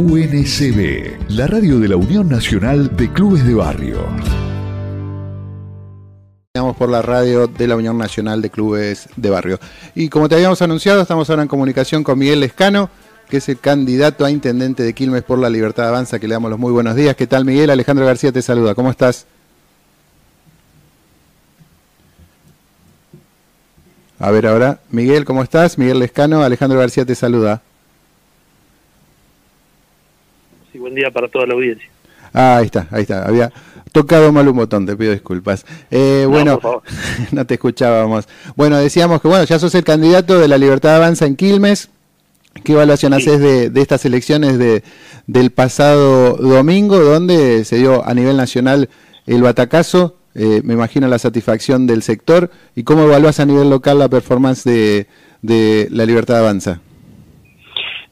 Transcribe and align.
UNCB, 0.00 1.28
la 1.28 1.46
radio 1.46 1.78
de 1.78 1.86
la 1.86 1.96
Unión 1.96 2.26
Nacional 2.26 2.96
de 2.96 3.12
Clubes 3.12 3.46
de 3.46 3.52
Barrio. 3.52 3.98
Estamos 6.54 6.74
por 6.74 6.88
la 6.88 7.02
radio 7.02 7.46
de 7.46 7.68
la 7.68 7.76
Unión 7.76 7.98
Nacional 7.98 8.40
de 8.40 8.48
Clubes 8.48 9.10
de 9.16 9.28
Barrio. 9.28 9.60
Y 9.94 10.08
como 10.08 10.26
te 10.26 10.36
habíamos 10.36 10.62
anunciado, 10.62 11.02
estamos 11.02 11.28
ahora 11.28 11.42
en 11.42 11.48
comunicación 11.48 12.02
con 12.02 12.18
Miguel 12.18 12.40
Lescano, 12.40 12.88
que 13.28 13.36
es 13.36 13.48
el 13.50 13.58
candidato 13.58 14.24
a 14.24 14.30
intendente 14.30 14.84
de 14.84 14.94
Quilmes 14.94 15.22
por 15.22 15.38
la 15.38 15.50
Libertad 15.50 15.88
Avanza, 15.88 16.18
que 16.18 16.26
le 16.26 16.32
damos 16.32 16.50
los 16.50 16.58
muy 16.58 16.72
buenos 16.72 16.96
días. 16.96 17.14
¿Qué 17.14 17.26
tal, 17.26 17.44
Miguel? 17.44 17.68
Alejandro 17.68 18.06
García 18.06 18.32
te 18.32 18.40
saluda. 18.40 18.74
¿Cómo 18.74 18.90
estás? 18.90 19.26
A 24.18 24.30
ver 24.30 24.46
ahora, 24.46 24.80
Miguel, 24.90 25.26
¿cómo 25.26 25.42
estás? 25.42 25.76
Miguel 25.76 25.98
Lescano, 25.98 26.42
Alejandro 26.42 26.78
García 26.78 27.04
te 27.04 27.14
saluda. 27.14 27.60
Sí, 30.72 30.78
buen 30.78 30.89
día 31.00 31.10
para 31.10 31.28
toda 31.28 31.46
la 31.46 31.54
audiencia. 31.54 31.88
Ah, 32.32 32.58
ahí 32.58 32.66
está, 32.66 32.86
ahí 32.90 33.02
está. 33.02 33.26
Había 33.26 33.52
tocado 33.92 34.32
mal 34.32 34.48
un 34.48 34.56
botón, 34.56 34.86
te 34.86 34.96
pido 34.96 35.12
disculpas. 35.12 35.66
Eh, 35.90 36.26
bueno, 36.28 36.60
no 37.32 37.46
te 37.46 37.54
escuchábamos. 37.54 38.28
Bueno, 38.56 38.76
decíamos 38.78 39.20
que 39.20 39.28
bueno, 39.28 39.44
ya 39.44 39.58
sos 39.58 39.74
el 39.74 39.84
candidato 39.84 40.38
de 40.38 40.48
la 40.48 40.58
Libertad 40.58 40.96
Avanza 40.96 41.26
en 41.26 41.36
Quilmes. 41.36 41.90
¿Qué 42.64 42.72
evaluación 42.72 43.12
haces 43.12 43.40
de, 43.40 43.70
de, 43.70 43.80
estas 43.80 44.04
elecciones 44.04 44.58
de, 44.58 44.82
del 45.26 45.50
pasado 45.50 46.36
domingo, 46.36 46.98
donde 46.98 47.64
se 47.64 47.78
dio 47.78 48.04
a 48.04 48.12
nivel 48.12 48.36
nacional 48.36 48.88
el 49.26 49.42
batacazo? 49.42 50.16
Eh, 50.34 50.60
me 50.64 50.74
imagino 50.74 51.06
la 51.08 51.18
satisfacción 51.18 51.86
del 51.86 52.02
sector. 52.02 52.50
¿Y 52.74 52.82
cómo 52.82 53.04
evalúas 53.04 53.40
a 53.40 53.46
nivel 53.46 53.70
local 53.70 53.98
la 53.98 54.08
performance 54.08 54.64
de, 54.64 55.06
de 55.42 55.88
la 55.90 56.04
Libertad 56.06 56.38
Avanza? 56.38 56.80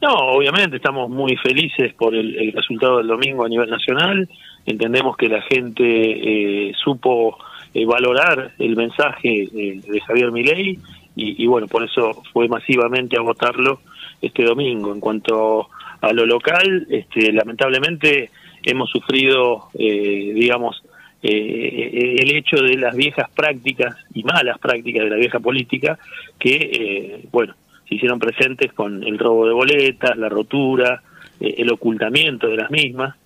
No, 0.01 0.15
obviamente 0.15 0.77
estamos 0.77 1.11
muy 1.11 1.37
felices 1.37 1.93
por 1.95 2.15
el, 2.15 2.53
resultado 2.53 2.99
del 2.99 3.09
domingo 3.09 3.45
a 3.45 3.49
nivel 3.49 3.69
nacional. 3.69 4.29
Entendemos 4.65 5.17
que 5.17 5.29
la 5.29 5.43
gente 5.43 5.83
eh, 5.85 6.73
supo 6.83 7.37
eh, 7.75 7.85
valorar 7.85 8.53
el 8.59 8.77
mensaje 8.77 9.49
de, 9.51 9.83
de 9.87 10.01
Javier 10.01 10.31
Milei 10.31 10.79
y, 11.17 11.43
y, 11.43 11.47
bueno, 11.47 11.67
por 11.67 11.83
eso 11.83 12.23
fue 12.33 12.47
masivamente 12.49 13.17
a 13.17 13.23
votarlo 13.23 13.81
este 14.23 14.45
domingo. 14.45 14.93
En 14.93 15.01
cuanto 15.01 15.69
a 16.01 16.13
lo 16.13 16.27
local, 16.27 16.87
este, 16.91 17.33
lamentablemente 17.33 18.31
hemos 18.63 18.91
sufrido, 18.91 19.69
eh, 19.79 20.33
digamos, 20.35 20.83
eh, 21.23 22.17
el 22.21 22.37
hecho 22.37 22.57
de 22.63 22.77
las 22.77 22.95
viejas 22.95 23.29
prácticas 23.31 23.97
y 24.15 24.23
malas 24.23 24.59
prácticas 24.59 25.05
de 25.05 25.11
la 25.11 25.17
vieja 25.17 25.41
política 25.41 25.99
que, 26.39 26.55
eh, 26.55 27.21
bueno, 27.33 27.55
se 27.89 27.95
hicieron 27.95 28.19
presentes 28.19 28.73
con 28.73 29.03
el 29.03 29.19
robo 29.19 29.47
de 29.47 29.55
boletas, 29.55 30.17
la 30.17 30.29
rotura, 30.29 31.03
eh, 31.41 31.55
el 31.59 31.71
ocultamiento 31.71 32.49
de 32.49 32.57
las 32.57 32.71
mismas, 32.71 33.17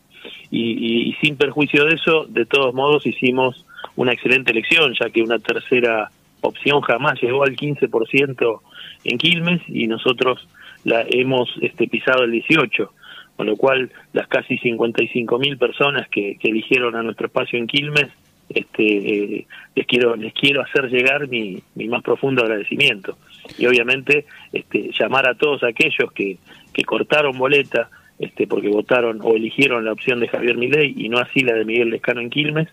y, 0.50 1.16
sin 1.20 1.36
perjuicio 1.36 1.84
de 1.86 1.94
eso, 1.94 2.26
de 2.28 2.44
todos 2.44 2.74
modos 2.74 3.06
hicimos 3.06 3.64
una 3.96 4.12
excelente 4.12 4.52
elección, 4.52 4.94
ya 5.00 5.10
que 5.10 5.22
una 5.22 5.38
tercera 5.38 6.10
opción 6.42 6.80
jamás 6.82 7.20
llegó 7.22 7.42
al 7.42 7.56
15% 7.56 8.60
en 9.04 9.18
Quilmes 9.18 9.62
y 9.66 9.86
nosotros 9.86 10.46
la 10.84 11.04
hemos 11.08 11.50
este, 11.60 11.88
pisado 11.88 12.24
el 12.24 12.32
18%, 12.32 12.90
con 13.36 13.46
lo 13.46 13.56
cual 13.56 13.90
las 14.12 14.28
casi 14.28 14.58
55 14.58 15.38
mil 15.38 15.56
personas 15.56 16.06
que, 16.08 16.36
que, 16.38 16.50
eligieron 16.50 16.94
a 16.96 17.02
nuestro 17.02 17.26
espacio 17.26 17.58
en 17.58 17.66
Quilmes, 17.66 18.08
este, 18.50 18.84
eh, 18.84 19.46
les 19.74 19.86
quiero 19.86 20.14
les 20.14 20.34
quiero 20.34 20.60
hacer 20.60 20.90
llegar 20.90 21.28
mi, 21.28 21.62
mi 21.74 21.88
más 21.88 22.02
profundo 22.02 22.42
agradecimiento 22.42 23.16
y 23.58 23.66
obviamente 23.66 24.26
este, 24.52 24.90
llamar 24.98 25.28
a 25.28 25.34
todos 25.34 25.62
aquellos 25.64 26.12
que, 26.12 26.38
que 26.72 26.84
cortaron 26.84 27.38
boleta 27.38 27.90
este, 28.18 28.46
porque 28.46 28.68
votaron 28.68 29.18
o 29.22 29.34
eligieron 29.34 29.84
la 29.84 29.92
opción 29.92 30.20
de 30.20 30.28
Javier 30.28 30.56
Milei 30.56 30.94
y 30.96 31.08
no 31.08 31.18
así 31.18 31.40
la 31.40 31.54
de 31.54 31.64
Miguel 31.64 31.90
Lescano 31.90 32.20
en 32.20 32.30
Quilmes, 32.30 32.68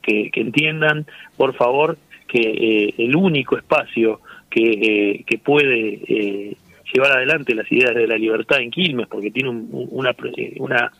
que, 0.00 0.30
que 0.30 0.40
entiendan, 0.40 1.06
por 1.36 1.54
favor, 1.54 1.98
que 2.26 2.40
eh, 2.40 2.94
el 2.98 3.14
único 3.14 3.58
espacio 3.58 4.20
que, 4.48 4.70
eh, 4.70 5.24
que 5.26 5.38
puede 5.38 6.00
eh, 6.08 6.56
llevar 6.94 7.12
adelante 7.12 7.54
las 7.54 7.70
ideas 7.70 7.94
de 7.94 8.06
la 8.06 8.16
libertad 8.16 8.60
en 8.60 8.70
Quilmes, 8.70 9.06
porque 9.06 9.30
tiene 9.30 9.50
un, 9.50 9.68
una, 9.70 10.16
una, 10.58 10.92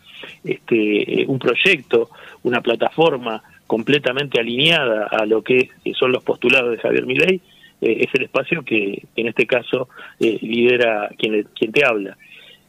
este, 0.43 1.25
un 1.27 1.39
proyecto, 1.39 2.09
una 2.43 2.61
plataforma 2.61 3.41
completamente 3.65 4.39
alineada 4.39 5.07
a 5.07 5.25
lo 5.25 5.41
que 5.41 5.69
son 5.93 6.11
los 6.11 6.23
postulados 6.23 6.71
de 6.71 6.77
Javier 6.77 7.05
Milei, 7.05 7.41
eh, 7.81 7.97
es 8.01 8.13
el 8.13 8.23
espacio 8.23 8.63
que 8.63 9.03
en 9.15 9.27
este 9.27 9.45
caso 9.45 9.89
eh, 10.19 10.37
lidera 10.41 11.09
quien, 11.17 11.47
quien 11.55 11.71
te 11.71 11.85
habla. 11.85 12.17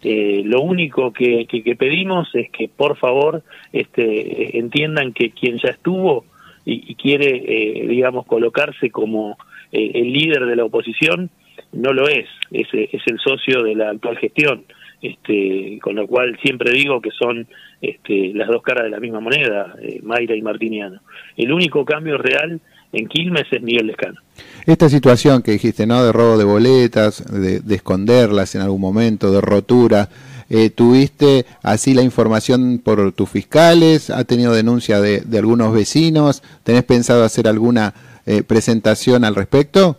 Eh, 0.03 0.43
lo 0.45 0.61
único 0.61 1.13
que, 1.13 1.47
que, 1.47 1.75
pedimos 1.75 2.29
es 2.35 2.51
que 2.51 2.69
por 2.69 2.97
favor 2.97 3.43
este, 3.73 4.57
entiendan 4.57 5.13
que 5.13 5.31
quien 5.31 5.59
ya 5.59 5.71
estuvo 5.71 6.25
y, 6.65 6.93
y 6.93 6.95
quiere, 6.95 7.29
eh, 7.29 7.87
digamos, 7.89 8.25
colocarse 8.27 8.91
como 8.91 9.37
eh, 9.73 9.91
el 9.95 10.13
líder 10.13 10.47
de 10.47 10.55
la 10.55 10.65
oposición, 10.65 11.31
no 11.73 11.93
lo 11.93 12.09
es, 12.09 12.27
es, 12.53 12.69
es 12.73 13.03
el 13.07 13.19
socio 13.19 13.63
de 13.63 13.75
la 13.75 13.91
actual 13.91 14.19
gestión. 14.19 14.65
Este, 15.01 15.79
con 15.81 15.95
lo 15.95 16.09
cual 16.09 16.37
siempre 16.43 16.73
digo 16.73 17.01
que 17.01 17.13
son 17.13 17.47
este, 17.81 18.33
las 18.35 18.49
dos 18.49 18.63
caras 18.63 18.83
de 18.83 18.91
la 18.91 18.99
misma 18.99 19.21
moneda, 19.21 19.75
eh, 19.81 20.01
Mayra 20.03 20.35
y 20.35 20.43
Martiniano. 20.43 21.01
El 21.37 21.53
único 21.53 21.85
cambio 21.85 22.19
real 22.19 22.61
en 22.93 23.07
Quilmes 23.09 23.47
es 23.51 23.63
Miguel 23.63 23.87
Lescano. 23.89 24.21
Esta 24.67 24.89
situación 24.89 25.43
que 25.43 25.53
dijiste, 25.53 25.87
¿no? 25.87 26.05
De 26.05 26.13
robo 26.13 26.39
de 26.39 26.45
boletas, 26.45 27.25
de, 27.33 27.61
de 27.61 27.75
esconderlas 27.75 28.55
en 28.55 28.63
algún 28.63 28.81
momento, 28.81 29.31
de 29.31 29.41
rotura, 29.41 30.09
eh, 30.51 30.71
¿tuviste 30.71 31.45
así 31.63 31.93
la 31.93 32.03
información 32.03 32.81
por 32.83 33.13
tus 33.13 33.29
fiscales? 33.29 34.09
¿Ha 34.11 34.25
tenido 34.25 34.55
denuncia 34.55 35.01
de, 35.01 35.21
de 35.21 35.39
algunos 35.39 35.75
vecinos? 35.75 36.43
¿Tenés 36.65 36.85
pensado 36.85 37.23
hacer 37.25 37.49
alguna 37.49 37.93
eh, 38.25 38.43
presentación 38.43 39.25
al 39.25 39.35
respecto? 39.35 39.99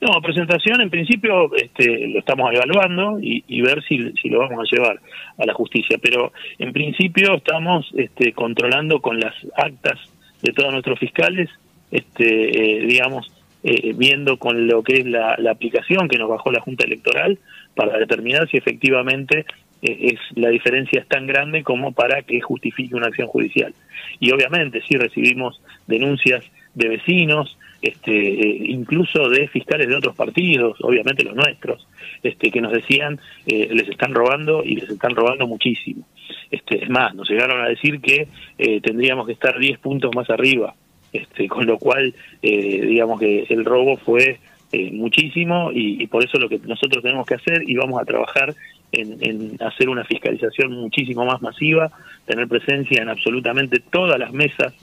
No, 0.00 0.22
presentación 0.22 0.80
en 0.80 0.88
principio 0.88 1.54
este, 1.54 2.08
lo 2.08 2.20
estamos 2.20 2.50
evaluando 2.54 3.20
y, 3.20 3.44
y 3.46 3.60
ver 3.60 3.82
si, 3.84 4.12
si, 4.12 4.30
lo 4.30 4.38
vamos 4.38 4.60
a 4.60 4.74
llevar 4.74 4.98
a 5.36 5.44
la 5.44 5.52
justicia, 5.52 5.98
pero 6.02 6.32
en 6.58 6.72
principio 6.72 7.34
estamos 7.34 7.90
este, 7.94 8.32
controlando 8.32 9.00
con 9.02 9.20
las 9.20 9.34
actas 9.54 9.98
de 10.42 10.52
todos 10.52 10.72
nuestros 10.72 10.98
fiscales, 10.98 11.48
este, 11.90 12.80
eh, 12.82 12.86
digamos, 12.86 13.32
eh, 13.62 13.92
viendo 13.94 14.38
con 14.38 14.66
lo 14.66 14.82
que 14.82 15.00
es 15.00 15.06
la, 15.06 15.36
la, 15.38 15.50
aplicación 15.50 16.08
que 16.08 16.16
nos 16.16 16.30
bajó 16.30 16.50
la 16.50 16.60
Junta 16.60 16.84
Electoral 16.84 17.38
para 17.74 17.98
determinar 17.98 18.48
si 18.48 18.56
efectivamente 18.56 19.44
eh, 19.82 20.12
es 20.12 20.18
la 20.36 20.48
diferencia 20.48 21.00
es 21.00 21.08
tan 21.08 21.26
grande 21.26 21.62
como 21.62 21.92
para 21.92 22.22
que 22.22 22.40
justifique 22.40 22.94
una 22.94 23.08
acción 23.08 23.28
judicial. 23.28 23.74
Y 24.18 24.30
obviamente 24.32 24.82
si 24.88 24.96
recibimos 24.96 25.60
denuncias 25.86 26.44
de 26.74 26.88
vecinos, 26.88 27.58
este, 27.82 28.12
eh, 28.12 28.62
incluso 28.68 29.28
de 29.28 29.48
fiscales 29.48 29.88
de 29.88 29.96
otros 29.96 30.14
partidos, 30.14 30.78
obviamente 30.82 31.24
los 31.24 31.34
nuestros, 31.34 31.86
este, 32.22 32.50
que 32.50 32.60
nos 32.60 32.72
decían 32.72 33.18
eh, 33.46 33.68
les 33.72 33.88
están 33.88 34.14
robando 34.14 34.62
y 34.64 34.76
les 34.76 34.90
están 34.90 35.14
robando 35.14 35.46
muchísimo. 35.46 36.04
Este, 36.50 36.82
es 36.82 36.90
más, 36.90 37.14
nos 37.14 37.28
llegaron 37.28 37.60
a 37.60 37.68
decir 37.68 38.00
que 38.00 38.28
eh, 38.58 38.80
tendríamos 38.80 39.26
que 39.26 39.32
estar 39.32 39.58
10 39.58 39.78
puntos 39.78 40.10
más 40.14 40.28
arriba, 40.30 40.74
este, 41.12 41.48
con 41.48 41.66
lo 41.66 41.78
cual, 41.78 42.14
eh, 42.42 42.86
digamos 42.86 43.20
que 43.20 43.46
el 43.48 43.64
robo 43.64 43.96
fue 43.96 44.38
eh, 44.72 44.90
muchísimo 44.92 45.70
y, 45.72 46.06
por 46.06 46.24
eso 46.24 46.38
lo 46.38 46.48
que 46.48 46.58
nosotros 46.58 47.02
tenemos 47.02 47.26
que 47.26 47.34
hacer 47.34 47.62
y 47.68 47.74
vamos 47.74 48.00
a 48.00 48.04
trabajar 48.04 48.54
en 48.92 49.56
hacer 49.60 49.88
una 49.88 50.04
fiscalización 50.04 50.72
muchísimo 50.72 51.24
más 51.24 51.40
masiva, 51.40 51.92
tener 52.26 52.48
presencia 52.48 53.00
en 53.00 53.08
absolutamente 53.08 53.78
todas 53.78 54.18
las 54.18 54.32
mesas 54.32 54.74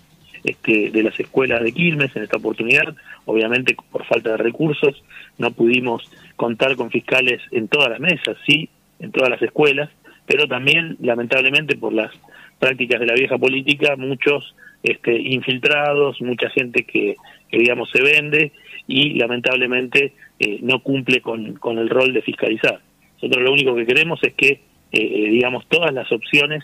este, 0.47 0.91
de 0.91 1.03
las 1.03 1.19
escuelas 1.19 1.61
de 1.61 1.73
Quilmes 1.73 2.15
en 2.15 2.23
esta 2.23 2.37
oportunidad. 2.37 2.95
Obviamente, 3.25 3.75
por 3.91 4.05
falta 4.05 4.31
de 4.31 4.37
recursos, 4.37 5.03
no 5.37 5.51
pudimos 5.51 6.09
contar 6.37 6.77
con 6.77 6.89
fiscales 6.89 7.41
en 7.51 7.67
todas 7.67 7.89
las 7.89 7.99
mesas, 7.99 8.37
sí, 8.45 8.69
en 8.99 9.11
todas 9.11 9.29
las 9.29 9.41
escuelas, 9.41 9.89
pero 10.25 10.47
también, 10.47 10.95
lamentablemente, 11.01 11.75
por 11.75 11.91
las 11.91 12.11
prácticas 12.59 13.01
de 13.01 13.07
la 13.07 13.13
vieja 13.13 13.37
política, 13.37 13.97
muchos 13.97 14.55
este, 14.83 15.19
infiltrados, 15.19 16.21
mucha 16.21 16.49
gente 16.49 16.85
que, 16.85 17.15
que, 17.49 17.57
digamos, 17.57 17.89
se 17.91 18.01
vende 18.01 18.53
y, 18.87 19.15
lamentablemente, 19.15 20.13
eh, 20.39 20.59
no 20.61 20.81
cumple 20.81 21.19
con, 21.19 21.55
con 21.55 21.77
el 21.77 21.89
rol 21.89 22.13
de 22.13 22.21
fiscalizar. 22.21 22.79
Nosotros 23.15 23.43
lo 23.43 23.51
único 23.51 23.75
que 23.75 23.85
queremos 23.85 24.23
es 24.23 24.33
que, 24.33 24.61
eh, 24.93 25.29
digamos, 25.29 25.67
todas 25.67 25.93
las 25.93 26.09
opciones 26.09 26.63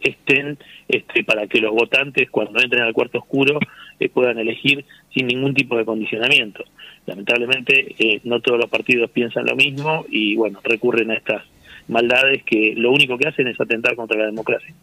estén 0.00 0.58
este, 0.88 1.24
para 1.24 1.46
que 1.46 1.60
los 1.60 1.72
votantes 1.72 2.30
cuando 2.30 2.60
entren 2.60 2.82
al 2.82 2.92
cuarto 2.92 3.18
oscuro 3.18 3.58
eh, 3.98 4.08
puedan 4.08 4.38
elegir 4.38 4.84
sin 5.14 5.26
ningún 5.26 5.54
tipo 5.54 5.76
de 5.76 5.84
condicionamiento. 5.84 6.64
Lamentablemente 7.06 7.94
eh, 7.98 8.20
no 8.24 8.40
todos 8.40 8.58
los 8.58 8.70
partidos 8.70 9.10
piensan 9.10 9.46
lo 9.46 9.56
mismo 9.56 10.04
y 10.10 10.36
bueno, 10.36 10.60
recurren 10.62 11.10
a 11.10 11.14
estas 11.14 11.42
maldades 11.88 12.42
que 12.44 12.74
lo 12.76 12.92
único 12.92 13.18
que 13.18 13.28
hacen 13.28 13.48
es 13.48 13.60
atentar 13.60 13.96
contra 13.96 14.18
la 14.18 14.26
democracia. 14.26 14.74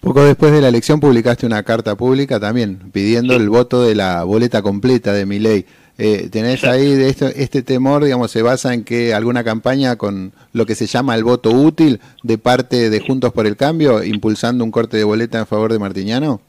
Poco 0.00 0.24
después 0.24 0.52
de 0.52 0.60
la 0.60 0.68
elección 0.68 1.00
publicaste 1.00 1.44
una 1.44 1.62
carta 1.64 1.96
pública 1.96 2.38
también 2.38 2.90
pidiendo 2.92 3.34
sí. 3.34 3.40
el 3.40 3.48
voto 3.48 3.82
de 3.82 3.96
la 3.96 4.22
boleta 4.22 4.62
completa 4.62 5.12
de 5.12 5.26
mi 5.26 5.40
ley. 5.40 5.64
Eh, 6.00 6.28
¿Tenés 6.30 6.62
ahí 6.62 6.94
de 6.94 7.08
esto, 7.08 7.26
este 7.26 7.62
temor, 7.62 8.04
digamos, 8.04 8.30
se 8.30 8.40
basa 8.40 8.72
en 8.72 8.84
que 8.84 9.14
alguna 9.14 9.42
campaña 9.42 9.96
con 9.96 10.32
lo 10.52 10.64
que 10.64 10.76
se 10.76 10.86
llama 10.86 11.16
el 11.16 11.24
voto 11.24 11.50
útil 11.50 11.98
de 12.22 12.38
parte 12.38 12.88
de 12.88 13.00
Juntos 13.00 13.32
por 13.32 13.46
el 13.46 13.56
Cambio, 13.56 14.04
impulsando 14.04 14.62
un 14.62 14.70
corte 14.70 14.96
de 14.96 15.04
boleta 15.04 15.38
en 15.40 15.46
favor 15.46 15.72
de 15.72 15.80
Martiñano? 15.80 16.40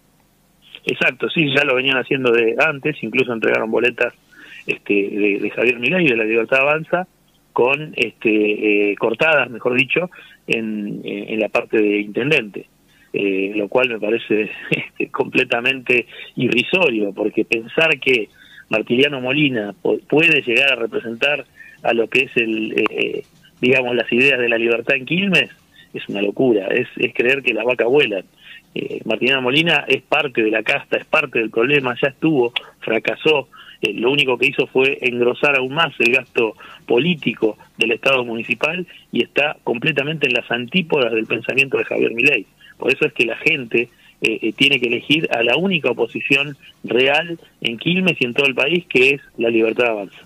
Exacto, 0.85 1.29
sí, 1.29 1.51
ya 1.55 1.63
lo 1.63 1.75
venían 1.75 1.97
haciendo 1.97 2.31
de 2.31 2.55
antes, 2.59 2.95
incluso 3.01 3.33
entregaron 3.33 3.71
boletas 3.71 4.13
este, 4.67 4.93
de, 4.93 5.51
Javier 5.55 5.79
Milei 5.79 6.05
y 6.05 6.09
de 6.09 6.17
la 6.17 6.25
Libertad 6.25 6.61
Avanza, 6.61 7.07
con 7.51 7.93
este, 7.95 8.91
eh, 8.91 8.95
cortadas, 8.97 9.49
mejor 9.49 9.75
dicho, 9.75 10.11
en, 10.45 11.01
en 11.03 11.39
la 11.39 11.49
parte 11.49 11.81
de 11.81 11.99
intendente. 11.99 12.67
Eh, 13.11 13.53
lo 13.55 13.67
cual 13.67 13.89
me 13.89 13.99
parece 13.99 14.51
este, 14.69 15.09
completamente 15.09 16.05
irrisorio, 16.35 17.11
porque 17.11 17.43
pensar 17.43 17.99
que 17.99 18.29
Martiliano 18.69 19.19
Molina 19.21 19.73
puede 20.07 20.41
llegar 20.41 20.73
a 20.73 20.75
representar 20.75 21.45
a 21.83 21.93
lo 21.93 22.07
que 22.07 22.23
es 22.23 22.37
el, 22.37 22.73
eh, 22.89 23.23
digamos, 23.61 23.95
las 23.95 24.11
ideas 24.11 24.39
de 24.39 24.49
la 24.49 24.57
libertad 24.57 24.95
en 24.95 25.05
Quilmes, 25.05 25.49
es 25.93 26.07
una 26.07 26.21
locura, 26.21 26.67
es, 26.67 26.87
es 26.97 27.13
creer 27.13 27.41
que 27.41 27.53
las 27.53 27.65
vacas 27.65 27.87
vuelan. 27.87 28.23
Eh, 28.75 29.01
Molina 29.41 29.85
es 29.87 30.03
parte 30.03 30.43
de 30.43 30.51
la 30.51 30.63
casta, 30.63 30.97
es 30.97 31.05
parte 31.05 31.39
del 31.39 31.49
problema, 31.49 31.95
ya 32.01 32.09
estuvo, 32.09 32.53
fracasó, 32.79 33.47
eh, 33.81 33.93
lo 33.93 34.11
único 34.11 34.37
que 34.37 34.47
hizo 34.47 34.67
fue 34.67 34.97
engrosar 35.01 35.55
aún 35.55 35.73
más 35.73 35.93
el 35.99 36.13
gasto 36.13 36.55
político 36.85 37.57
del 37.77 37.91
Estado 37.91 38.23
municipal 38.25 38.85
y 39.11 39.23
está 39.23 39.57
completamente 39.63 40.27
en 40.27 40.33
las 40.33 40.49
antípodas 40.51 41.13
del 41.13 41.25
pensamiento 41.25 41.77
de 41.77 41.85
Javier 41.85 42.13
Milei. 42.13 42.45
Por 42.77 42.91
eso 42.91 43.05
es 43.05 43.13
que 43.13 43.25
la 43.25 43.37
gente 43.37 43.89
eh, 44.21 44.37
eh, 44.41 44.53
tiene 44.53 44.81
que 44.81 44.87
elegir 44.87 45.29
a 45.31 45.41
la 45.43 45.55
única 45.55 45.91
oposición 45.91 46.57
real 46.83 47.39
en 47.61 47.77
Quilmes 47.77 48.17
y 48.19 48.25
en 48.25 48.33
todo 48.33 48.47
el 48.47 48.55
país, 48.55 48.83
que 48.89 49.11
es 49.11 49.21
la 49.37 49.49
libertad 49.49 49.85
de 49.85 49.89
avanza. 49.91 50.17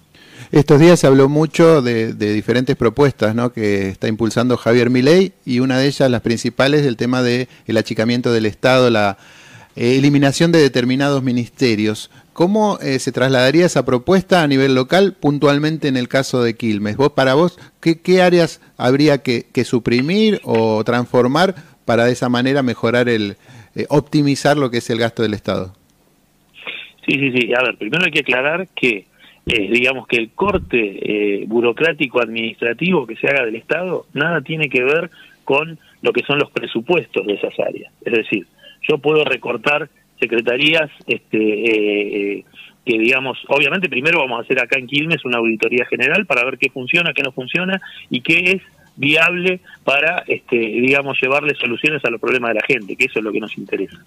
Estos 0.52 0.80
días 0.80 1.00
se 1.00 1.06
habló 1.06 1.30
mucho 1.30 1.84
de, 1.84 2.14
diferentes 2.14 2.76
propuestas 2.76 3.36
¿no? 3.36 3.54
que 3.54 3.90
está 3.90 4.08
impulsando 4.08 4.58
Javier 4.58 4.90
Milei 4.90 5.34
y 5.46 5.60
una 5.60 5.78
de 5.78 5.86
ellas, 5.86 6.10
las 6.10 6.22
principales, 6.22 6.88
el 6.88 6.98
tema 6.98 7.22
del 7.22 7.48
el 7.68 7.78
achicamiento 7.78 8.34
del 8.34 8.48
Estado, 8.48 8.90
la 8.90 9.20
eh, 9.76 9.96
eliminación 9.98 10.52
de 10.52 10.60
determinados 10.60 11.22
ministerios. 11.22 12.10
¿Cómo 12.34 12.80
se 12.82 13.12
trasladaría 13.12 13.68
esa 13.68 13.86
propuesta 13.86 14.42
a 14.42 14.48
nivel 14.48 14.74
local 14.74 15.14
puntualmente 15.14 15.88
en 15.88 15.98
el 15.98 16.08
caso 16.08 16.42
de 16.42 16.56
Quilmes? 16.56 16.98
¿Vos, 16.98 17.12
para 17.12 17.36
vos, 17.36 17.60
qué, 17.80 18.22
áreas 18.24 18.60
habría 18.76 19.20
que, 19.20 19.46
que 19.54 19.64
suprimir 19.64 20.42
o 20.44 20.84
transformar 20.84 21.54
para 21.86 22.06
de 22.06 22.14
esa 22.14 22.30
manera 22.30 22.64
mejorar 22.64 23.08
el, 23.08 23.38
eh, 23.76 23.86
optimizar 23.90 24.58
lo 24.58 24.70
que 24.70 24.78
es 24.78 24.90
el 24.90 25.00
gasto 25.00 25.24
del 25.24 25.34
Estado. 25.34 25.74
Sí, 27.08 27.20
sí, 27.20 27.32
sí. 27.32 27.54
A 27.54 27.64
ver, 27.64 27.78
primero 27.78 28.06
hay 28.06 28.12
que 28.12 28.20
aclarar 28.20 28.68
que, 28.76 29.06
eh, 29.46 29.70
digamos, 29.72 30.08
que 30.08 30.18
el 30.18 30.30
corte 30.32 30.78
eh, 30.80 31.46
burocrático 31.48 32.22
administrativo 32.22 33.06
que 33.06 33.16
se 33.16 33.28
haga 33.28 33.46
del 33.46 33.56
Estado 33.56 34.06
nada 34.14 34.42
tiene 34.42 34.70
que 34.70 34.84
ver 34.84 35.10
con 35.44 35.78
lo 36.02 36.14
que 36.14 36.24
son 36.24 36.40
los 36.40 36.52
presupuestos 36.52 37.26
de 37.26 37.34
esas 37.34 37.54
áreas. 37.60 37.92
Es 38.06 38.14
decir, 38.14 38.48
yo 38.88 38.98
puedo 39.00 39.26
recortar 39.26 39.90
secretarías 40.20 40.90
este, 41.08 42.46
que 42.86 42.98
digamos, 42.98 43.38
obviamente 43.48 43.90
primero 43.90 44.20
vamos 44.20 44.40
a 44.40 44.44
hacer 44.44 44.60
acá 44.62 44.78
en 44.78 44.88
Quilmes 44.88 45.26
una 45.26 45.38
auditoría 45.38 45.86
general 45.86 46.26
para 46.26 46.46
ver 46.46 46.58
qué 46.58 46.70
funciona, 46.70 47.14
qué 47.14 47.24
no 47.24 47.32
funciona 47.32 47.82
y 48.10 48.22
qué 48.22 48.52
es 48.52 48.62
viable 48.96 49.60
para, 49.84 50.24
este, 50.28 50.58
digamos, 50.58 51.20
llevarle 51.22 51.56
soluciones 51.56 52.04
a 52.06 52.10
los 52.10 52.22
problemas 52.22 52.50
de 52.50 52.56
la 52.56 52.66
gente, 52.66 52.96
que 52.96 53.06
eso 53.06 53.20
es 53.20 53.26
lo 53.26 53.32
que 53.32 53.40
nos 53.40 53.58
interesa. 53.58 53.98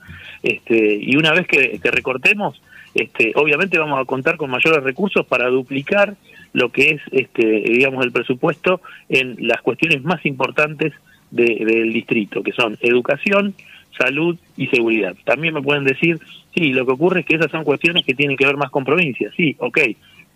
Este, 0.42 0.98
y 1.00 1.16
una 1.16 1.32
vez 1.32 1.46
que, 1.46 1.80
recortemos, 1.84 2.60
este, 2.94 3.32
obviamente 3.34 3.78
vamos 3.78 4.00
a 4.00 4.04
contar 4.04 4.36
con 4.36 4.50
mayores 4.50 4.82
recursos 4.82 5.26
para 5.26 5.48
duplicar 5.48 6.16
lo 6.52 6.70
que 6.70 6.90
es, 6.90 7.02
este, 7.12 7.62
digamos, 7.66 8.04
el 8.04 8.12
presupuesto 8.12 8.80
en 9.08 9.36
las 9.40 9.60
cuestiones 9.60 10.02
más 10.02 10.24
importantes 10.24 10.92
del 11.30 11.92
distrito, 11.92 12.42
que 12.42 12.52
son 12.52 12.78
educación, 12.80 13.54
salud 13.98 14.38
y 14.56 14.68
seguridad. 14.68 15.14
También 15.24 15.54
me 15.54 15.62
pueden 15.62 15.84
decir, 15.84 16.20
sí, 16.54 16.72
lo 16.72 16.86
que 16.86 16.92
ocurre 16.92 17.20
es 17.20 17.26
que 17.26 17.36
esas 17.36 17.50
son 17.50 17.64
cuestiones 17.64 18.04
que 18.04 18.14
tienen 18.14 18.36
que 18.36 18.46
ver 18.46 18.56
más 18.56 18.70
con 18.70 18.84
provincias. 18.84 19.34
Sí, 19.36 19.56
ok, 19.58 19.78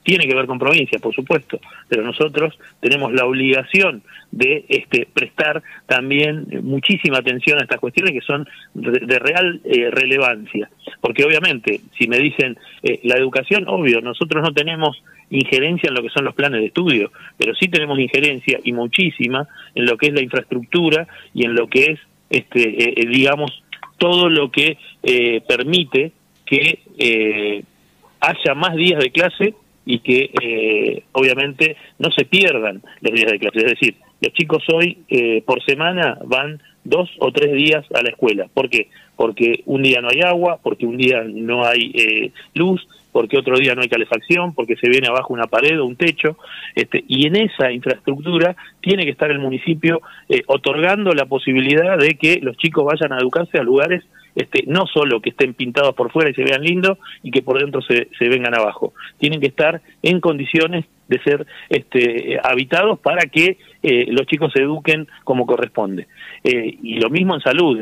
tiene 0.02 0.26
que 0.26 0.35
ver 0.35 0.47
con 0.47 0.58
provincia, 0.58 0.99
por 0.99 1.14
supuesto, 1.14 1.61
pero 1.88 2.02
nosotros 2.02 2.58
tenemos 2.81 3.12
la 3.12 3.26
obligación 3.26 4.02
de 4.31 4.64
este, 4.69 5.06
prestar 5.12 5.62
también 5.87 6.47
muchísima 6.62 7.19
atención 7.19 7.58
a 7.58 7.62
estas 7.62 7.81
cuestiones 7.81 8.12
que 8.12 8.20
son 8.20 8.49
de, 8.75 9.19
real 9.19 9.61
eh, 9.64 9.91
relevancia. 9.91 10.70
Porque 11.00 11.25
obviamente, 11.25 11.81
si 11.99 12.06
me 12.06 12.19
dicen 12.19 12.56
eh, 12.82 13.00
la 13.05 13.17
educación, 13.17 13.64
obvio, 13.67 14.00
nosotros 14.00 14.43
no 14.43 14.52
tenemos 14.52 15.02
injerencia 15.31 15.88
en 15.88 15.94
lo 15.94 16.02
que 16.02 16.11
son 16.11 16.25
los 16.25 16.35
planes 16.35 16.61
de 16.61 16.69
estudio, 16.69 17.12
pero 17.37 17.55
sí 17.55 17.69
tenemos 17.69 17.99
injerencia 17.99 18.58
y 18.64 18.73
muchísima 18.73 19.47
en 19.75 19.87
lo 19.87 19.97
que 19.97 20.06
es 20.06 20.14
la 20.14 20.23
infraestructura 20.23 21.06
y 21.35 21.44
en 21.44 21.55
lo 21.55 21.69
que 21.69 21.93
es, 21.93 22.00
este, 22.31 23.00
eh, 23.00 23.06
digamos, 23.06 23.62
todo 23.99 24.29
lo 24.31 24.50
que 24.50 24.79
permite 25.47 26.12
que 26.47 26.79
haya 28.20 28.55
más 28.55 28.75
días 28.75 28.99
de 28.99 29.11
clase 29.11 29.55
y 29.90 29.98
que 29.98 30.31
eh, 30.40 31.02
obviamente 31.10 31.76
no 31.98 32.12
se 32.12 32.25
pierdan 32.25 32.81
los 33.00 33.12
días 33.12 33.32
de 33.32 33.40
clase. 33.40 33.58
Es 33.58 33.72
decir, 33.72 33.96
los 34.20 34.32
chicos 34.34 34.62
hoy 34.72 34.98
eh, 35.08 35.42
por 35.44 35.60
semana 35.64 36.16
van 36.26 36.62
dos 36.84 37.10
o 37.19 37.32
tres 37.32 37.52
días 37.54 37.84
a 37.92 38.00
la 38.02 38.10
escuela. 38.10 38.46
¿Por 38.54 38.70
qué? 38.70 38.87
Porque 39.16 39.62
un 39.66 39.82
día 39.82 40.00
no 40.00 40.08
hay 40.08 40.20
agua, 40.20 40.60
porque 40.62 40.87
un 40.87 40.96
día 40.96 41.25
no 41.26 41.66
hay 41.66 41.90
eh, 41.92 42.31
luz, 42.54 42.87
porque 43.10 43.37
otro 43.37 43.58
día 43.58 43.75
no 43.75 43.82
hay 43.82 43.88
calefacción, 43.88 44.54
porque 44.54 44.76
se 44.76 44.88
viene 44.88 45.08
abajo 45.08 45.34
una 45.34 45.48
pared 45.48 45.81
o 45.81 45.87
un 45.87 45.96
techo, 45.96 46.37
este, 46.76 47.02
y 47.08 47.26
en 47.26 47.34
esa 47.34 47.72
infraestructura 47.72 48.54
tiene 48.81 49.04
que 49.04 49.10
estar 49.10 49.32
el 49.32 49.40
municipio 49.40 50.00
otorgando 50.46 51.12
la 51.12 51.26
posibilidad 51.26 51.98
de 51.98 52.14
que 52.14 52.38
los 52.40 52.56
chicos 52.56 52.84
vayan 52.84 53.12
a 53.12 53.19
educarse 53.19 53.58
a 53.58 53.64
lugares 53.64 54.04
este, 54.35 54.65
no 54.67 54.87
solo 54.87 55.21
que 55.21 55.31
estén 55.31 55.55
pintados 55.55 55.94
por 55.94 56.11
fuera 56.11 56.31
y 56.31 56.35
se 56.35 56.44
vean 56.44 56.62
lindos 56.62 56.99
y 57.23 57.31
que 57.31 57.43
por 57.43 57.59
dentro 57.59 57.82
se, 57.82 58.09
se 58.19 58.29
vengan 58.29 58.55
abajo. 58.55 58.93
Tienen 59.19 59.41
que 59.41 59.49
estar 59.49 59.81
en 60.03 60.21
condiciones 60.21 60.87
de 61.11 61.21
ser 61.23 61.47
este, 61.69 62.38
habitados 62.43 63.00
para 63.00 63.27
que 63.27 63.59
eh, 63.82 64.06
los 64.09 64.27
chicos 64.27 64.53
se 64.55 64.62
eduquen 64.62 65.09
como 65.25 65.44
corresponde. 65.44 66.06
Eh, 66.44 66.79
y 66.82 67.00
lo 67.00 67.11
mismo 67.11 67.35
en 67.35 67.41
salud. 67.41 67.81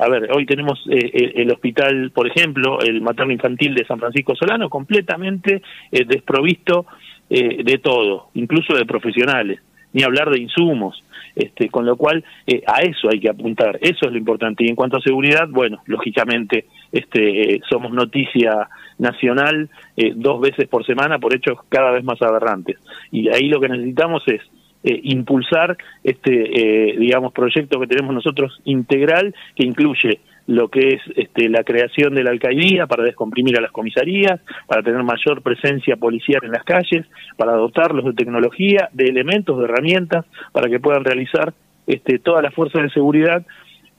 A 0.00 0.08
ver, 0.08 0.28
hoy 0.32 0.44
tenemos 0.44 0.84
eh, 0.90 1.32
el, 1.36 1.50
hospital, 1.52 2.10
por 2.10 2.26
ejemplo, 2.26 2.80
el 2.80 3.00
materno 3.00 3.32
infantil 3.32 3.74
de 3.74 3.86
San 3.86 4.00
Francisco 4.00 4.34
Solano, 4.34 4.68
completamente 4.68 5.62
desprovisto 5.90 6.86
de 7.30 7.78
todo, 7.82 8.30
incluso 8.32 8.74
de 8.74 8.86
profesionales, 8.86 9.60
ni 9.92 10.02
hablar 10.02 10.30
de 10.30 10.40
insumos. 10.40 11.02
Este, 11.38 11.68
con 11.68 11.86
lo 11.86 11.96
cual 11.96 12.24
eh, 12.48 12.64
a 12.66 12.80
eso 12.80 13.08
hay 13.08 13.20
que 13.20 13.30
apuntar, 13.30 13.78
eso 13.80 14.06
es 14.06 14.12
lo 14.12 14.18
importante. 14.18 14.64
Y 14.64 14.68
en 14.68 14.74
cuanto 14.74 14.96
a 14.96 15.00
seguridad, 15.00 15.48
bueno, 15.48 15.80
lógicamente 15.86 16.64
este, 16.90 17.54
eh, 17.54 17.60
somos 17.70 17.92
noticia 17.92 18.68
nacional 18.98 19.70
eh, 19.96 20.14
dos 20.16 20.40
veces 20.40 20.66
por 20.66 20.84
semana 20.84 21.20
por 21.20 21.36
hechos 21.36 21.58
cada 21.68 21.92
vez 21.92 22.02
más 22.02 22.20
aberrantes. 22.22 22.78
Y 23.12 23.28
ahí 23.28 23.46
lo 23.48 23.60
que 23.60 23.68
necesitamos 23.68 24.24
es 24.26 24.40
impulsar 24.82 25.76
este, 26.02 26.94
digamos, 26.98 27.32
proyecto 27.32 27.80
que 27.80 27.88
tenemos 27.88 28.14
nosotros 28.14 28.60
integral 28.64 29.34
que 29.54 29.66
incluye 29.66 30.20
lo 30.48 30.68
que 30.68 30.94
es 30.94 31.02
este, 31.14 31.50
la 31.50 31.62
creación 31.62 32.14
de 32.14 32.24
la 32.24 32.30
alcaldía 32.30 32.86
para 32.86 33.04
descomprimir 33.04 33.58
a 33.58 33.60
las 33.60 33.70
comisarías, 33.70 34.40
para 34.66 34.82
tener 34.82 35.02
mayor 35.02 35.42
presencia 35.42 35.96
policial 35.96 36.40
en 36.42 36.52
las 36.52 36.64
calles, 36.64 37.06
para 37.36 37.52
dotarlos 37.52 38.06
de 38.06 38.14
tecnología, 38.14 38.88
de 38.94 39.04
elementos, 39.04 39.58
de 39.58 39.64
herramientas, 39.64 40.24
para 40.52 40.70
que 40.70 40.80
puedan 40.80 41.04
realizar 41.04 41.52
este, 41.86 42.18
todas 42.18 42.42
las 42.42 42.54
fuerzas 42.54 42.82
de 42.82 42.90
seguridad 42.90 43.44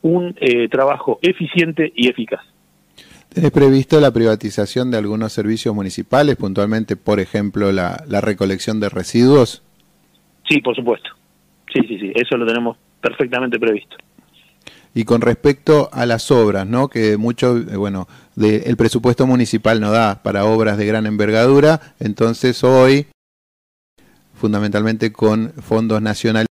un 0.02 0.36
eh, 0.42 0.68
trabajo 0.70 1.20
eficiente 1.22 1.94
y 1.96 2.08
eficaz. 2.10 2.42
¿Tenés 3.32 3.52
previsto 3.52 4.00
la 4.02 4.12
privatización 4.12 4.90
de 4.90 4.98
algunos 4.98 5.32
servicios 5.32 5.76
municipales, 5.76 6.36
puntualmente, 6.36 6.96
por 6.96 7.20
ejemplo, 7.20 7.72
la, 7.72 8.04
la 8.08 8.22
recolección 8.22 8.80
de 8.80 8.90
residuos? 8.90 9.62
Sí, 10.50 10.62
por 10.62 10.76
supuesto. 10.76 11.12
Sí, 11.72 11.82
sí, 11.88 12.00
sí, 12.00 12.12
eso 12.16 12.38
lo 12.38 12.48
tenemos 12.48 12.76
perfectamente 13.02 13.60
previsto. 13.60 13.98
Y 15.00 15.06
con 15.06 15.22
respecto 15.22 15.90
a 15.94 16.06
las 16.06 16.30
obras, 16.30 16.68
¿no? 16.68 16.90
que 16.90 17.16
mucho, 17.16 17.56
eh, 17.56 17.78
bueno, 17.78 18.10
de, 18.36 18.64
el 18.66 18.76
presupuesto 18.76 19.26
municipal 19.26 19.80
no 19.80 19.92
da 19.92 20.22
para 20.24 20.44
obras 20.44 20.78
de 20.78 20.86
gran 20.86 21.06
envergadura, 21.06 21.96
entonces 22.02 22.66
hoy, 22.66 23.08
fundamentalmente 24.34 25.14
con 25.14 25.54
fondos 25.54 26.02
nacionales, 26.02 26.48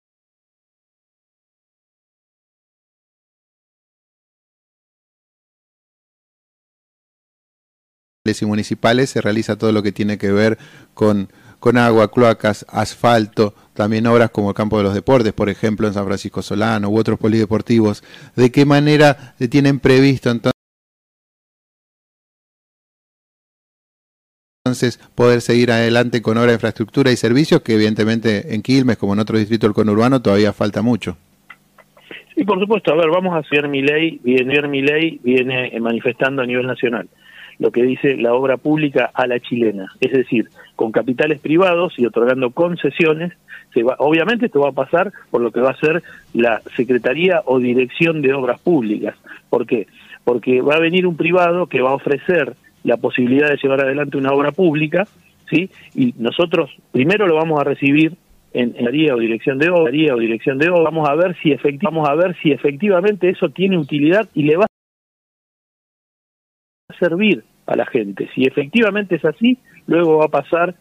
y 8.25 8.45
municipales 8.45 9.09
se 9.09 9.21
realiza 9.21 9.55
todo 9.55 9.71
lo 9.71 9.81
que 9.83 9.93
tiene 9.93 10.17
que 10.17 10.33
ver 10.33 10.57
con 10.93 11.29
con 11.63 11.77
agua, 11.77 12.12
cloacas, 12.12 12.65
asfalto, 12.67 13.55
también 13.73 14.07
obras 14.07 14.31
como 14.31 14.49
el 14.49 14.55
campo 14.55 14.77
de 14.77 14.83
los 14.83 14.93
deportes, 14.93 15.33
por 15.33 15.49
ejemplo, 15.49 15.87
en 15.87 15.93
San 15.93 16.05
Francisco 16.05 16.41
Solano 16.41 16.89
u 16.89 16.97
otros 16.97 17.19
polideportivos. 17.19 18.03
¿De 18.35 18.51
qué 18.51 18.65
manera 18.65 19.35
tienen 19.49 19.79
previsto 19.79 20.29
entonces? 20.29 20.53
poder 25.13 25.41
seguir 25.41 25.71
adelante 25.71 26.21
con 26.21 26.37
obra 26.37 26.47
de 26.47 26.53
infraestructura 26.53 27.11
y 27.11 27.15
servicios 27.15 27.61
que 27.61 27.75
evidentemente 27.75 28.55
en 28.55 28.61
Quilmes, 28.61 28.97
como 28.97 29.13
en 29.13 29.19
otro 29.19 29.37
distrito 29.37 29.67
del 29.67 29.73
conurbano, 29.73 30.21
todavía 30.21 30.53
falta 30.53 30.81
mucho. 30.81 31.17
Sí, 32.33 32.43
por 32.43 32.59
supuesto. 32.59 32.91
A 32.91 32.95
ver, 32.95 33.09
vamos 33.09 33.35
a 33.35 33.39
hacer 33.39 33.67
mi 33.67 33.81
ley. 33.81 34.19
Viene 34.23 34.67
mi 34.67 34.81
ley, 34.81 35.19
viene 35.21 35.71
manifestando 35.79 36.41
a 36.41 36.45
nivel 36.45 36.65
nacional 36.65 37.07
lo 37.60 37.72
que 37.72 37.83
dice 37.83 38.15
la 38.17 38.33
obra 38.33 38.57
pública 38.57 39.12
a 39.13 39.27
la 39.27 39.39
chilena, 39.39 39.88
es 40.00 40.12
decir, 40.12 40.50
con 40.75 40.91
capitales 40.91 41.39
privados 41.39 41.93
y 41.98 42.05
otorgando 42.05 42.51
concesiones. 42.51 43.33
Se 43.74 43.83
va, 43.83 43.95
obviamente 44.00 44.48
esto 44.48 44.60
va 44.60 44.69
a 44.69 44.74
pasar 44.74 45.12
por 45.31 45.41
lo 45.41 45.51
que 45.51 45.62
va 45.62 45.72
a 45.72 45.79
ser 45.79 46.03
la 46.33 46.62
Secretaría 46.75 47.41
o 47.45 47.60
Dirección 47.60 48.22
de 48.22 48.33
Obras 48.33 48.60
Públicas. 48.62 49.15
¿Por 49.50 49.65
qué? 49.65 49.88
Porque 50.24 50.62
va 50.62 50.75
a 50.75 50.79
venir 50.79 51.07
un 51.07 51.17
privado 51.17 51.67
que 51.67 51.81
va 51.81 51.91
a 51.91 51.95
ofrecer 51.95 52.53
la 52.83 52.98
posibilidad 52.98 53.50
de 53.50 53.57
llevar 53.57 53.81
adelante 53.81 54.17
una 54.17 54.31
obra 54.33 54.51
pública, 54.51 55.07
¿sí? 55.50 55.69
Y 55.95 56.13
nosotros 56.17 56.69
primero 56.91 57.27
lo 57.27 57.36
vamos 57.36 57.60
a 57.60 57.63
recibir 57.63 58.13
en, 58.53 58.88
área 58.88 59.15
o 59.15 59.19
dirección 59.19 59.57
de 59.57 59.69
obra, 59.69 59.91
o 60.13 60.19
dirección 60.19 60.57
de 60.57 60.69
obra, 60.69 60.83
vamos 60.83 61.10
a 61.10 61.15
ver 61.15 61.36
si 61.41 61.55
vamos 61.81 62.07
a 62.07 62.15
ver 62.15 62.36
si 62.41 62.51
efectivamente 62.51 63.29
eso 63.29 63.50
tiene 63.50 63.77
utilidad 63.77 64.29
y 64.33 64.43
le 64.43 64.57
va 64.57 64.65
servir 67.00 67.43
a 67.65 67.75
la 67.75 67.85
gente. 67.85 68.29
Si 68.35 68.43
efectivamente 68.43 69.15
es 69.15 69.25
así, 69.25 69.57
luego 69.88 70.17
va 70.17 70.25
a 70.25 70.29
pasar 70.29 70.75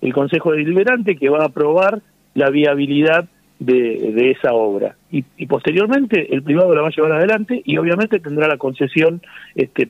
el 0.00 0.12
Consejo 0.12 0.52
Deliberante 0.52 1.16
que 1.16 1.28
va 1.28 1.42
a 1.42 1.46
aprobar 1.46 2.00
la 2.34 2.50
viabilidad 2.50 3.28
de, 3.58 4.30
esa 4.30 4.54
obra. 4.54 4.96
Y, 5.10 5.22
posteriormente 5.46 6.34
el 6.34 6.42
privado 6.42 6.74
la 6.74 6.82
va 6.82 6.88
a 6.88 6.92
llevar 6.92 7.12
adelante 7.12 7.60
y 7.64 7.76
obviamente 7.76 8.18
tendrá 8.18 8.48
la 8.48 8.56
concesión 8.56 9.20
este, 9.54 9.88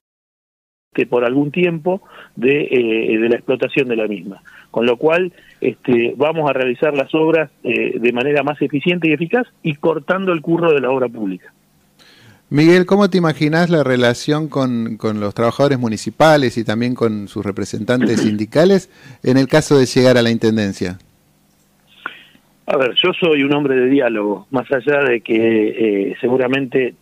por 1.08 1.24
algún 1.24 1.52
tiempo 1.52 2.02
de, 2.34 2.62
eh, 2.62 3.18
de, 3.18 3.28
la 3.28 3.36
explotación 3.36 3.88
de 3.88 3.96
la 3.96 4.08
misma. 4.08 4.42
Con 4.70 4.86
lo 4.86 4.96
cual 4.96 5.32
este, 5.60 6.14
vamos 6.16 6.50
a 6.50 6.52
realizar 6.52 6.94
las 6.94 7.14
obras 7.14 7.50
eh, 7.62 7.98
de 7.98 8.12
manera 8.12 8.42
más 8.42 8.60
eficiente 8.60 9.08
y 9.08 9.12
eficaz 9.12 9.46
y 9.62 9.74
cortando 9.74 10.32
el 10.32 10.40
curro 10.40 10.72
de 10.72 10.80
la 10.80 10.90
obra 10.90 11.08
pública. 11.08 11.52
Miguel, 12.50 12.84
¿cómo 12.84 13.08
te 13.08 13.16
imaginas 13.16 13.70
la 13.70 13.84
relación 13.84 14.48
con, 14.48 14.96
con, 14.96 15.20
los 15.20 15.34
trabajadores 15.34 15.78
municipales 15.78 16.58
y 16.58 16.64
también 16.64 16.96
con 16.96 17.28
sus 17.28 17.46
representantes 17.46 18.20
sindicales 18.22 18.90
en 19.22 19.36
el 19.36 19.46
caso 19.46 19.78
de 19.78 19.86
llegar 19.86 20.18
a 20.18 20.22
la 20.22 20.30
Intendencia? 20.30 20.98
A 22.66 22.76
ver, 22.76 22.94
yo 23.02 23.12
soy 23.12 23.44
un 23.44 23.52
hombre 23.54 23.76
de 23.76 23.86
diálogo, 23.86 24.48
más 24.50 24.66
allá 24.72 24.98
de 25.04 25.20
que 25.20 26.10
eh, 26.10 26.16
seguramente 26.20 26.94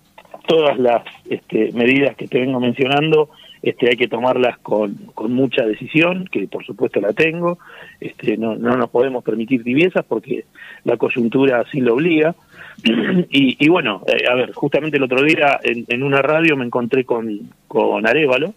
todas 0.47 0.78
las 0.78 1.02
este, 1.31 1.73
medidas 1.73 2.14
que 2.17 2.28
te 2.28 2.40
vengo 2.40 2.61
mencionando 2.61 3.31
este, 3.62 3.88
hay 3.91 3.97
que 3.97 4.09
tomarlas 4.09 4.59
con, 4.59 4.95
con 5.15 5.33
mucha 5.33 5.65
decisión, 5.67 6.29
que 6.31 6.47
por 6.47 6.65
supuesto 6.65 7.00
la 7.00 7.12
tengo, 7.12 7.59
este, 8.00 8.37
no, 8.37 8.57
no 8.57 8.77
nos 8.77 8.91
podemos 8.91 9.25
permitir 9.25 9.65
tibiezas 9.65 10.05
porque 10.05 10.45
la 10.85 10.97
coyuntura 10.97 11.61
así 11.61 11.81
lo 11.81 11.95
obliga. 11.95 12.35
y, 12.85 13.57
y, 13.65 13.69
bueno, 13.69 14.03
eh, 14.07 14.25
a 14.31 14.35
ver, 14.35 14.53
justamente 14.53 14.97
el 14.97 15.03
otro 15.03 15.23
día 15.23 15.59
en, 15.62 15.85
en 15.88 16.03
una 16.03 16.23
radio 16.23 16.57
me 16.57 16.65
encontré 16.65 17.05
con, 17.05 17.50
con 17.67 18.07
Arevalo, 18.07 18.55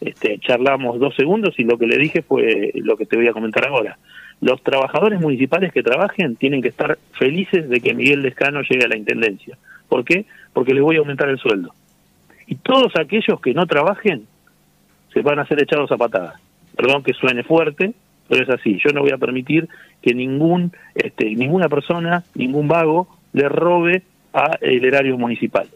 este, 0.00 0.38
charlamos 0.38 0.98
dos 0.98 1.14
segundos 1.16 1.54
y 1.58 1.64
lo 1.64 1.78
que 1.78 1.86
le 1.86 1.98
dije 1.98 2.22
fue 2.22 2.72
lo 2.74 2.96
que 2.96 3.06
te 3.06 3.16
voy 3.16 3.28
a 3.28 3.32
comentar 3.32 3.66
ahora. 3.66 3.98
Los 4.40 4.62
trabajadores 4.62 5.20
municipales 5.20 5.72
que 5.72 5.82
trabajen 5.82 6.36
tienen 6.36 6.60
que 6.60 6.68
estar 6.68 6.98
felices 7.12 7.68
de 7.68 7.80
que 7.80 7.94
Miguel 7.94 8.22
Descano 8.22 8.62
llegue 8.62 8.84
a 8.84 8.88
la 8.88 8.96
Intendencia. 8.96 9.56
¿Por 9.88 10.04
qué? 10.04 10.26
Porque 10.52 10.74
les 10.74 10.82
voy 10.82 10.96
a 10.96 10.98
aumentar 10.98 11.28
el 11.28 11.38
sueldo. 11.38 11.72
Y 12.46 12.56
todos 12.56 12.92
aquellos 12.96 13.40
que 13.40 13.54
no 13.54 13.66
trabajen 13.66 14.26
se 15.14 15.22
van 15.22 15.38
a 15.38 15.46
ser 15.46 15.62
echados 15.62 15.90
a 15.92 15.96
patadas. 15.96 16.34
Perdón 16.76 17.02
que 17.02 17.14
suene 17.14 17.44
fuerte, 17.44 17.94
pero 18.28 18.42
es 18.42 18.50
así. 18.50 18.78
Yo 18.84 18.92
no 18.92 19.00
voy 19.00 19.12
a 19.12 19.18
permitir 19.18 19.68
que 20.02 20.12
ningún, 20.12 20.72
este, 20.94 21.34
ninguna 21.36 21.68
persona, 21.68 22.24
ningún 22.34 22.68
vago, 22.68 23.08
le 23.32 23.48
robe 23.48 24.02
a 24.32 24.58
el 24.60 24.84
erario 24.84 25.16
municipal. 25.16 25.68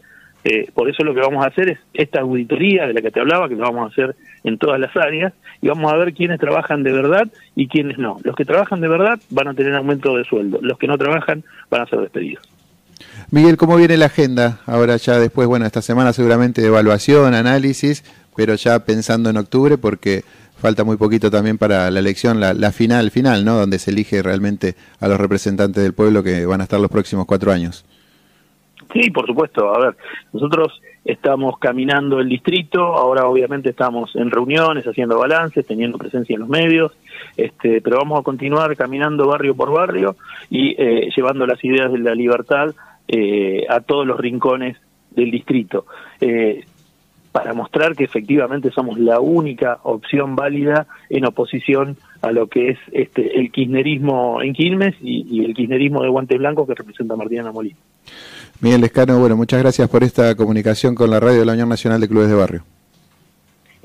Eh, 0.43 0.69
por 0.73 0.89
eso 0.89 1.03
lo 1.03 1.13
que 1.13 1.21
vamos 1.21 1.43
a 1.43 1.49
hacer 1.49 1.69
es 1.69 1.79
esta 1.93 2.21
auditoría 2.21 2.87
de 2.87 2.93
la 2.93 3.01
que 3.01 3.11
te 3.11 3.19
hablaba, 3.19 3.49
que 3.49 3.55
lo 3.55 3.63
vamos 3.63 3.89
a 3.89 3.91
hacer 3.91 4.15
en 4.43 4.57
todas 4.57 4.79
las 4.79 4.95
áreas, 4.95 5.33
y 5.61 5.67
vamos 5.67 5.91
a 5.91 5.97
ver 5.97 6.13
quiénes 6.13 6.39
trabajan 6.39 6.83
de 6.83 6.93
verdad 6.93 7.27
y 7.55 7.67
quiénes 7.67 7.97
no. 7.97 8.17
Los 8.23 8.35
que 8.35 8.45
trabajan 8.45 8.79
de 8.79 8.87
verdad 8.87 9.19
van 9.29 9.49
a 9.49 9.53
tener 9.53 9.75
aumento 9.75 10.15
de 10.15 10.23
sueldo, 10.23 10.59
los 10.61 10.77
que 10.77 10.87
no 10.87 10.97
trabajan 10.97 11.43
van 11.69 11.81
a 11.81 11.85
ser 11.87 11.99
despedidos. 11.99 12.43
Miguel, 13.31 13.57
¿cómo 13.57 13.75
viene 13.75 13.97
la 13.97 14.05
agenda? 14.05 14.59
Ahora 14.65 14.97
ya 14.97 15.19
después, 15.19 15.47
bueno, 15.47 15.65
esta 15.65 15.81
semana 15.81 16.13
seguramente 16.13 16.61
de 16.61 16.67
evaluación, 16.67 17.33
análisis, 17.33 18.03
pero 18.35 18.55
ya 18.55 18.79
pensando 18.79 19.29
en 19.29 19.37
octubre 19.37 19.77
porque 19.77 20.23
falta 20.57 20.83
muy 20.83 20.97
poquito 20.97 21.31
también 21.31 21.57
para 21.57 21.89
la 21.89 21.99
elección, 21.99 22.39
la, 22.39 22.53
la, 22.53 22.71
final 22.71 23.11
final, 23.11 23.45
¿no? 23.45 23.55
Donde 23.55 23.79
se 23.79 23.91
elige 23.91 24.21
realmente 24.21 24.75
a 24.99 25.07
los 25.07 25.19
representantes 25.19 25.81
del 25.81 25.93
pueblo 25.93 26.21
que 26.21 26.45
van 26.45 26.61
a 26.61 26.63
estar 26.63 26.79
los 26.79 26.91
próximos 26.91 27.25
cuatro 27.25 27.51
años. 27.51 27.85
Sí, 28.93 29.11
por 29.11 29.27
supuesto. 29.27 29.73
A 29.73 29.79
ver, 29.79 29.97
nosotros 30.33 30.81
estamos 31.05 31.57
caminando 31.59 32.19
el 32.19 32.27
distrito, 32.27 32.81
ahora 32.81 33.25
obviamente 33.25 33.69
estamos 33.69 34.15
en 34.15 34.31
reuniones, 34.31 34.85
haciendo 34.85 35.17
balances, 35.17 35.65
teniendo 35.65 35.97
presencia 35.97 36.33
en 36.33 36.41
los 36.41 36.49
medios, 36.49 36.91
este, 37.37 37.81
pero 37.81 37.97
vamos 37.97 38.19
a 38.19 38.23
continuar 38.23 38.75
caminando 38.75 39.27
barrio 39.27 39.55
por 39.55 39.71
barrio 39.71 40.15
y 40.49 40.75
eh, 40.77 41.09
llevando 41.15 41.45
las 41.45 41.63
ideas 41.63 41.91
de 41.91 41.99
la 41.99 42.15
libertad 42.15 42.73
eh, 43.07 43.65
a 43.69 43.79
todos 43.81 44.05
los 44.05 44.19
rincones 44.19 44.77
del 45.11 45.31
distrito. 45.31 45.85
Eh, 46.19 46.65
para 47.31 47.53
mostrar 47.53 47.95
que 47.95 48.03
efectivamente 48.03 48.71
somos 48.71 48.99
la 48.99 49.19
única 49.19 49.79
opción 49.83 50.35
válida 50.35 50.87
en 51.09 51.25
oposición 51.25 51.97
a 52.21 52.31
lo 52.31 52.47
que 52.47 52.69
es 52.69 52.79
este 52.91 53.39
el 53.39 53.51
kirchnerismo 53.51 54.41
en 54.41 54.53
Quilmes 54.53 54.95
y, 55.01 55.25
y 55.29 55.45
el 55.45 55.53
kirchnerismo 55.53 56.01
de 56.01 56.09
guantes 56.09 56.37
blancos 56.37 56.67
que 56.67 56.75
representa 56.75 57.15
Martina 57.15 57.51
Molina. 57.51 57.77
Miguel 58.61 58.83
Escano, 58.83 59.19
bueno, 59.19 59.37
muchas 59.37 59.61
gracias 59.61 59.87
por 59.89 60.03
esta 60.03 60.35
comunicación 60.35 60.95
con 60.95 61.09
la 61.09 61.19
radio 61.19 61.39
de 61.39 61.45
la 61.45 61.53
Unión 61.53 61.69
Nacional 61.69 62.01
de 62.01 62.09
Clubes 62.09 62.29
de 62.29 62.35
Barrio. 62.35 62.63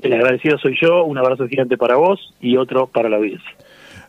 El 0.01 0.13
agradecido 0.13 0.57
soy 0.57 0.77
yo, 0.79 1.05
un 1.05 1.17
abrazo 1.17 1.47
gigante 1.47 1.77
para 1.77 1.95
vos 1.95 2.33
y 2.41 2.57
otro 2.57 2.87
para 2.87 3.09
la 3.09 3.17
audiencia. 3.17 3.49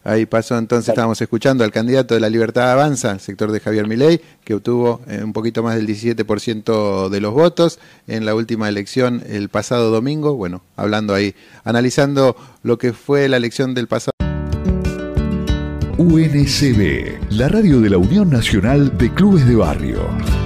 Ahí 0.06 0.24
pasó 0.24 0.56
entonces, 0.56 0.90
estábamos 0.90 1.20
escuchando 1.20 1.64
al 1.64 1.72
candidato 1.72 2.14
de 2.14 2.20
la 2.20 2.30
Libertad 2.30 2.70
Avanza, 2.70 3.10
el 3.10 3.18
sector 3.18 3.50
de 3.50 3.58
Javier 3.58 3.88
Milei, 3.88 4.20
que 4.44 4.54
obtuvo 4.54 5.00
eh, 5.08 5.20
un 5.24 5.32
poquito 5.32 5.64
más 5.64 5.74
del 5.74 5.84
17% 5.88 7.08
de 7.08 7.20
los 7.20 7.34
votos 7.34 7.80
en 8.06 8.24
la 8.24 8.36
última 8.36 8.68
elección 8.68 9.24
el 9.28 9.48
pasado 9.48 9.90
domingo. 9.90 10.36
Bueno, 10.36 10.62
hablando 10.76 11.12
ahí, 11.12 11.34
analizando 11.64 12.36
lo 12.62 12.78
que 12.78 12.92
fue 12.92 13.28
la 13.28 13.36
elección 13.36 13.74
del 13.74 13.88
pasado. 13.88 14.12
UNCB, 15.98 17.32
la 17.32 17.48
radio 17.48 17.80
de 17.80 17.90
la 17.90 17.98
Unión 17.98 18.30
Nacional 18.30 18.96
de 18.96 19.12
Clubes 19.12 19.44
de 19.44 19.56
Barrio. 19.56 20.45